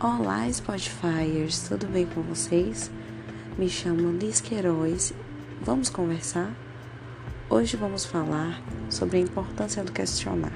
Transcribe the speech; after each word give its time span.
Olá, 0.00 0.52
Spotifyers, 0.52 1.68
tudo 1.68 1.86
bem 1.86 2.04
com 2.04 2.20
vocês? 2.20 2.90
Me 3.56 3.68
chamo 3.68 4.10
Liz 4.10 4.40
Queiroz. 4.40 5.14
Vamos 5.62 5.88
conversar? 5.88 6.52
Hoje 7.48 7.76
vamos 7.76 8.04
falar 8.04 8.60
sobre 8.90 9.18
a 9.18 9.20
importância 9.20 9.84
do 9.84 9.92
questionar. 9.92 10.52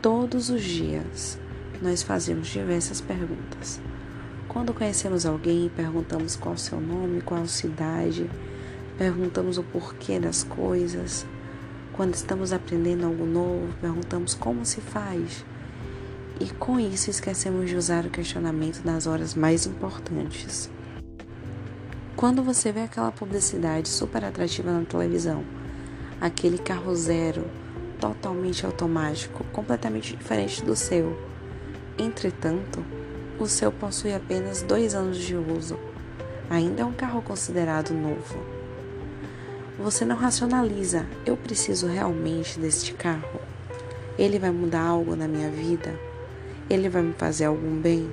Todos 0.00 0.48
os 0.48 0.62
dias 0.62 1.38
nós 1.82 2.02
fazemos 2.02 2.48
diversas 2.48 3.02
perguntas. 3.02 3.78
Quando 4.48 4.72
conhecemos 4.72 5.26
alguém, 5.26 5.68
perguntamos 5.68 6.34
qual 6.34 6.54
o 6.54 6.58
seu 6.58 6.80
nome, 6.80 7.20
qual 7.20 7.46
cidade, 7.46 8.30
perguntamos 8.96 9.58
o 9.58 9.62
porquê 9.62 10.18
das 10.18 10.42
coisas. 10.42 11.26
Quando 11.92 12.14
estamos 12.14 12.50
aprendendo 12.50 13.04
algo 13.04 13.26
novo, 13.26 13.74
perguntamos 13.78 14.32
como 14.32 14.64
se 14.64 14.80
faz 14.80 15.44
e 16.42 16.50
com 16.54 16.80
isso 16.80 17.08
esquecemos 17.08 17.70
de 17.70 17.76
usar 17.76 18.04
o 18.04 18.10
questionamento 18.10 18.82
nas 18.84 19.06
horas 19.06 19.32
mais 19.32 19.64
importantes. 19.64 20.68
Quando 22.16 22.42
você 22.42 22.72
vê 22.72 22.80
aquela 22.80 23.12
publicidade 23.12 23.88
super 23.88 24.24
atrativa 24.24 24.72
na 24.72 24.84
televisão, 24.84 25.44
aquele 26.20 26.58
carro 26.58 26.92
zero, 26.96 27.44
totalmente 28.00 28.66
automático, 28.66 29.44
completamente 29.52 30.16
diferente 30.16 30.64
do 30.64 30.74
seu. 30.74 31.16
Entretanto, 31.96 32.84
o 33.38 33.46
seu 33.46 33.70
possui 33.70 34.12
apenas 34.12 34.62
dois 34.62 34.96
anos 34.96 35.18
de 35.18 35.36
uso. 35.36 35.78
Ainda 36.50 36.82
é 36.82 36.84
um 36.84 36.92
carro 36.92 37.22
considerado 37.22 37.94
novo. 37.94 38.36
Você 39.78 40.04
não 40.04 40.16
racionaliza, 40.16 41.06
eu 41.24 41.36
preciso 41.36 41.86
realmente 41.86 42.58
deste 42.58 42.92
carro? 42.94 43.40
Ele 44.18 44.40
vai 44.40 44.50
mudar 44.50 44.82
algo 44.82 45.14
na 45.14 45.28
minha 45.28 45.48
vida? 45.48 46.11
Ele 46.68 46.88
vai 46.88 47.02
me 47.02 47.12
fazer 47.12 47.46
algum 47.46 47.80
bem? 47.80 48.12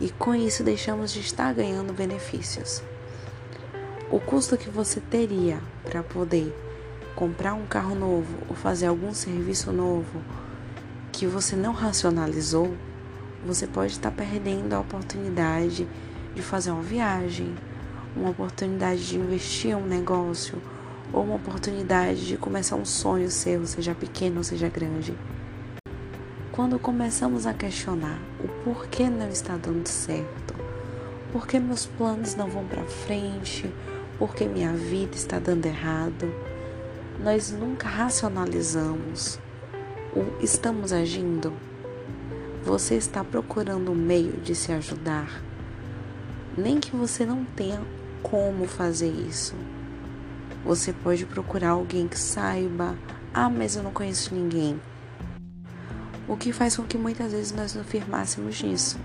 E 0.00 0.10
com 0.10 0.34
isso 0.34 0.64
deixamos 0.64 1.12
de 1.12 1.20
estar 1.20 1.52
ganhando 1.54 1.92
benefícios. 1.92 2.82
O 4.10 4.18
custo 4.18 4.56
que 4.56 4.68
você 4.68 5.00
teria 5.00 5.58
para 5.84 6.02
poder 6.02 6.54
comprar 7.14 7.54
um 7.54 7.66
carro 7.66 7.94
novo 7.94 8.36
ou 8.48 8.56
fazer 8.56 8.86
algum 8.86 9.14
serviço 9.14 9.72
novo 9.72 10.22
que 11.12 11.26
você 11.26 11.54
não 11.54 11.72
racionalizou, 11.72 12.74
você 13.46 13.66
pode 13.66 13.92
estar 13.92 14.10
perdendo 14.10 14.72
a 14.72 14.80
oportunidade 14.80 15.86
de 16.34 16.42
fazer 16.42 16.70
uma 16.70 16.82
viagem, 16.82 17.54
uma 18.16 18.30
oportunidade 18.30 19.06
de 19.06 19.18
investir 19.18 19.72
em 19.72 19.74
um 19.74 19.86
negócio 19.86 20.60
ou 21.12 21.22
uma 21.22 21.36
oportunidade 21.36 22.26
de 22.26 22.36
começar 22.36 22.76
um 22.76 22.84
sonho 22.84 23.30
seu, 23.30 23.66
seja 23.66 23.94
pequeno 23.94 24.38
ou 24.38 24.44
seja 24.44 24.68
grande. 24.68 25.14
Quando 26.52 26.78
começamos 26.78 27.46
a 27.46 27.54
questionar 27.54 28.18
o 28.38 28.46
porquê 28.62 29.08
não 29.08 29.26
está 29.30 29.56
dando 29.56 29.86
certo, 29.86 30.54
por 31.32 31.46
que 31.46 31.58
meus 31.58 31.86
planos 31.86 32.34
não 32.34 32.46
vão 32.46 32.66
para 32.66 32.84
frente, 32.84 33.72
por 34.18 34.34
que 34.34 34.44
minha 34.44 34.74
vida 34.74 35.16
está 35.16 35.38
dando 35.38 35.64
errado, 35.64 36.30
nós 37.18 37.50
nunca 37.50 37.88
racionalizamos 37.88 39.40
o 40.14 40.44
estamos 40.44 40.92
agindo. 40.92 41.54
Você 42.62 42.96
está 42.96 43.24
procurando 43.24 43.90
um 43.90 43.94
meio 43.94 44.32
de 44.32 44.54
se 44.54 44.72
ajudar, 44.72 45.42
nem 46.54 46.78
que 46.78 46.94
você 46.94 47.24
não 47.24 47.46
tenha 47.46 47.80
como 48.22 48.66
fazer 48.66 49.08
isso. 49.08 49.54
Você 50.66 50.92
pode 50.92 51.24
procurar 51.24 51.70
alguém 51.70 52.06
que 52.06 52.18
saiba. 52.18 52.94
Ah, 53.32 53.48
mas 53.48 53.74
eu 53.74 53.82
não 53.82 53.90
conheço 53.90 54.34
ninguém 54.34 54.78
o 56.32 56.36
que 56.36 56.50
faz 56.50 56.76
com 56.76 56.84
que 56.84 56.96
muitas 56.96 57.30
vezes 57.32 57.52
nós 57.52 57.74
não 57.74 57.84
firmássemos 57.84 58.62
nisso. 58.62 58.98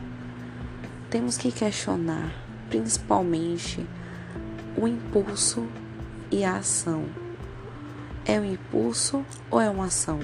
Temos 1.09 1.38
que 1.38 1.52
questionar, 1.52 2.33
principalmente, 2.70 3.86
o 4.77 4.88
impulso 4.88 5.67
e 6.32 6.45
a 6.45 6.55
ação. 6.55 7.04
É 8.23 8.39
um 8.39 8.45
impulso 8.45 9.26
ou 9.52 9.60
é 9.60 9.70
uma 9.70 9.87
ação? 9.87 10.21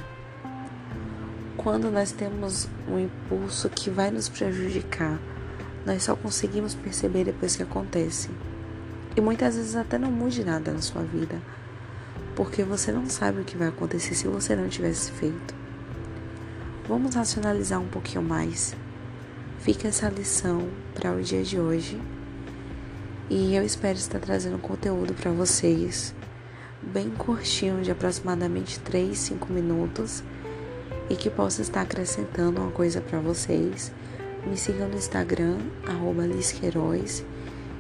Quando 1.58 1.92
nós 1.92 2.14
temos 2.14 2.70
um 2.88 2.98
impulso 2.98 3.70
que 3.70 3.90
vai 3.90 4.10
nos 4.10 4.30
prejudicar, 4.30 5.20
nós 5.86 6.04
só 6.04 6.16
conseguimos 6.16 6.74
perceber 6.74 7.26
depois 7.26 7.54
que 7.54 7.64
acontece. 7.64 8.30
E 9.14 9.20
muitas 9.20 9.58
vezes 9.58 9.76
até 9.76 9.98
não 9.98 10.10
mude 10.10 10.42
nada 10.46 10.72
na 10.72 10.82
sua 10.82 11.04
vida, 11.04 11.38
porque 12.34 12.64
você 12.64 12.94
não 12.94 13.08
sabe 13.08 13.42
o 13.42 13.44
que 13.44 13.58
vai 13.58 13.68
acontecer 13.68 14.16
se 14.16 14.26
você 14.26 14.56
não 14.56 14.70
tivesse 14.70 15.12
feito. 15.12 15.63
Vamos 16.88 17.16
racionalizar 17.16 17.80
um 17.80 17.88
pouquinho 17.88 18.22
mais. 18.22 18.76
Fica 19.60 19.88
essa 19.88 20.10
lição 20.10 20.68
para 20.94 21.14
o 21.14 21.22
dia 21.22 21.42
de 21.42 21.58
hoje. 21.58 21.98
E 23.30 23.56
eu 23.56 23.64
espero 23.64 23.98
estar 23.98 24.20
trazendo 24.20 24.58
conteúdo 24.58 25.14
para 25.14 25.32
vocês 25.32 26.14
bem 26.82 27.10
curtinho, 27.10 27.82
de 27.82 27.90
aproximadamente 27.90 28.80
3, 28.82 29.18
5 29.18 29.54
minutos, 29.54 30.22
e 31.10 31.16
que 31.16 31.30
possa 31.30 31.62
estar 31.62 31.82
acrescentando 31.82 32.60
uma 32.60 32.72
coisa 32.72 33.00
para 33.00 33.20
vocês. 33.20 33.92
Me 34.46 34.58
sigam 34.58 34.90
no 34.90 34.98
Instagram, 34.98 35.60
arroba 35.88 36.26
Lisqueiroz. 36.26 37.24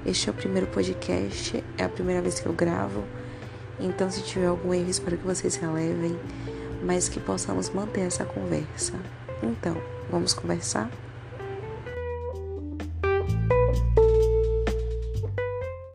Este 0.05 0.29
é 0.29 0.31
o 0.31 0.35
primeiro 0.35 0.67
podcast, 0.67 1.61
é 1.77 1.83
a 1.83 1.89
primeira 1.89 2.21
vez 2.21 2.39
que 2.39 2.45
eu 2.45 2.53
gravo. 2.53 3.03
Então, 3.79 4.09
se 4.09 4.21
tiver 4.21 4.47
algum 4.47 4.73
erro, 4.73 4.89
espero 4.89 5.17
que 5.17 5.25
vocês 5.25 5.57
relevem 5.57 6.17
mas 6.83 7.09
que 7.09 7.19
possamos 7.19 7.69
manter 7.69 8.01
essa 8.01 8.25
conversa. 8.25 8.93
Então, 9.41 9.75
vamos 10.09 10.33
conversar? 10.33 10.89